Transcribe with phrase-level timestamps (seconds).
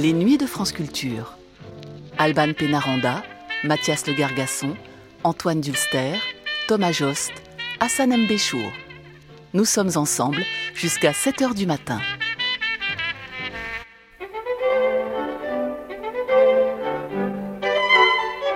[0.00, 1.36] Les Nuits de France Culture.
[2.16, 3.22] Alban Pénaranda,
[3.64, 4.74] Mathias Le Gargasson,
[5.24, 6.14] Antoine Dulster,
[6.68, 7.32] Thomas Jost,
[7.80, 8.72] Hassan Mbéchour.
[9.52, 10.42] Nous sommes ensemble
[10.74, 12.00] jusqu'à 7 h du matin.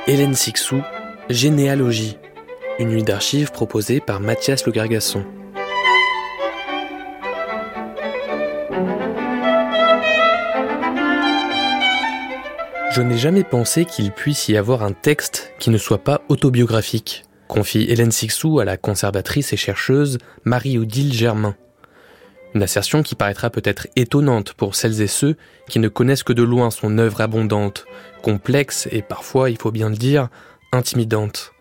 [0.06, 0.80] Hélène Sixou,
[1.28, 2.16] Généalogie,
[2.78, 5.26] une nuit d'archives proposée par Mathias Le Gargasson.
[12.94, 17.24] Je n'ai jamais pensé qu'il puisse y avoir un texte qui ne soit pas autobiographique,
[17.48, 21.56] confie Hélène Sixou à la conservatrice et chercheuse Marie-Odile Germain.
[22.54, 25.34] Une assertion qui paraîtra peut-être étonnante pour celles et ceux
[25.68, 27.84] qui ne connaissent que de loin son œuvre abondante,
[28.22, 30.28] complexe et parfois, il faut bien le dire,
[30.70, 31.52] intimidante.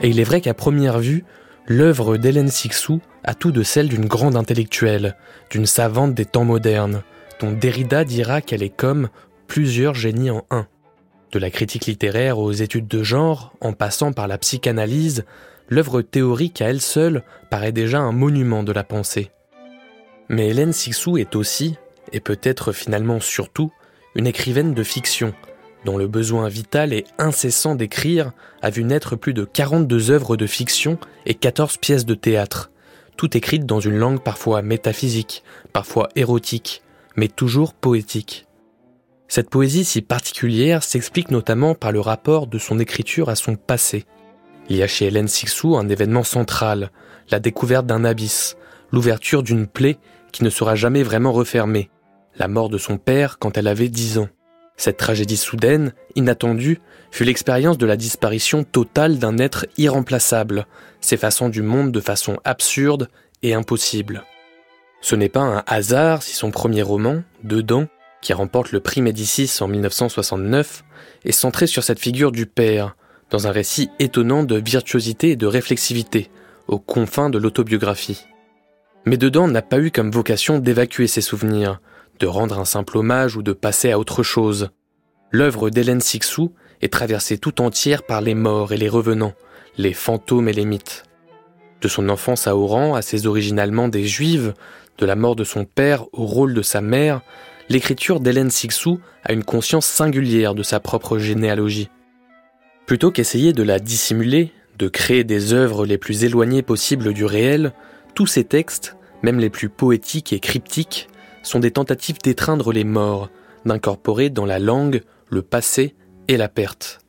[0.00, 1.26] Et il est vrai qu'à première vue,
[1.66, 5.14] l'œuvre d'Hélène Sixou a tout de celle d'une grande intellectuelle,
[5.50, 7.02] d'une savante des temps modernes,
[7.38, 9.10] dont Derrida dira qu'elle est comme
[9.48, 10.68] plusieurs génies en un.
[11.32, 15.24] De la critique littéraire aux études de genre, en passant par la psychanalyse,
[15.68, 19.30] l'œuvre théorique à elle seule paraît déjà un monument de la pensée.
[20.28, 21.76] Mais Hélène Sixou est aussi,
[22.12, 23.72] et peut-être finalement surtout,
[24.14, 25.34] une écrivaine de fiction,
[25.84, 30.46] dont le besoin vital et incessant d'écrire a vu naître plus de 42 œuvres de
[30.46, 32.70] fiction et 14 pièces de théâtre,
[33.16, 36.82] toutes écrites dans une langue parfois métaphysique, parfois érotique,
[37.16, 38.47] mais toujours poétique.
[39.28, 44.06] Cette poésie si particulière s'explique notamment par le rapport de son écriture à son passé.
[44.70, 46.90] Il y a chez Hélène Sixou un événement central,
[47.30, 48.56] la découverte d'un abysse,
[48.90, 49.98] l'ouverture d'une plaie
[50.32, 51.90] qui ne sera jamais vraiment refermée,
[52.36, 54.28] la mort de son père quand elle avait dix ans.
[54.78, 60.66] Cette tragédie soudaine, inattendue, fut l'expérience de la disparition totale d'un être irremplaçable,
[61.00, 63.08] s'effaçant du monde de façon absurde
[63.42, 64.24] et impossible.
[65.00, 67.88] Ce n'est pas un hasard si son premier roman, Dedans,
[68.20, 70.84] qui remporte le prix Médicis en 1969,
[71.24, 72.96] est centré sur cette figure du père,
[73.30, 76.30] dans un récit étonnant de virtuosité et de réflexivité,
[76.66, 78.26] aux confins de l'autobiographie.
[79.04, 81.80] Mais dedans n'a pas eu comme vocation d'évacuer ses souvenirs,
[82.18, 84.70] de rendre un simple hommage ou de passer à autre chose.
[85.30, 89.34] L'œuvre d'Hélène Sixou est traversée tout entière par les morts et les revenants,
[89.76, 91.04] les fantômes et les mythes.
[91.80, 94.54] De son enfance à Oran à ses origines allemandes et juives,
[94.98, 97.20] de la mort de son père au rôle de sa mère,
[97.68, 101.88] l'écriture d'Hélène Sixou a une conscience singulière de sa propre généalogie.
[102.86, 107.72] Plutôt qu'essayer de la dissimuler, de créer des œuvres les plus éloignées possibles du réel,
[108.14, 111.08] tous ces textes, même les plus poétiques et cryptiques,
[111.42, 113.30] sont des tentatives d'étreindre les morts,
[113.66, 115.94] d'incorporer dans la langue le passé
[116.28, 117.00] et la perte.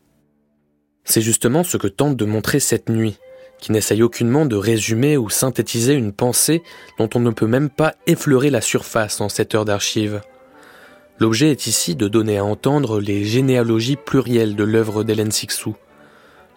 [1.04, 3.18] C'est justement ce que tente de montrer cette nuit,
[3.60, 6.62] qui n'essaye aucunement de résumer ou synthétiser une pensée
[6.98, 10.22] dont on ne peut même pas effleurer la surface en cette heure d'archives.
[11.20, 15.76] L'objet est ici de donner à entendre les généalogies plurielles de l'œuvre d'Hélène Sixou.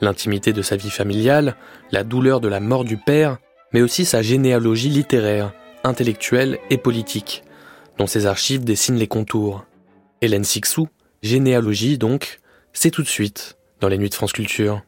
[0.00, 1.56] L'intimité de sa vie familiale,
[1.91, 3.39] la douleur de la mort du père,
[3.72, 5.53] mais aussi sa généalogie littéraire,
[5.83, 7.43] intellectuelle et politique,
[7.99, 9.65] dont ses archives dessinent les contours.
[10.21, 10.87] Hélène Sixou,
[11.22, 12.39] généalogie donc,
[12.72, 14.83] c'est tout de suite dans les nuits de France Culture.